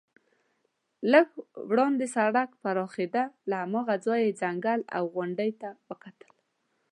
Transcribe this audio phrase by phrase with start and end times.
[1.11, 1.27] لږ
[1.69, 6.31] وړاندې سړک پراخېده، له هماغه ځایه مې ځنګل او غونډۍ ته وکتل.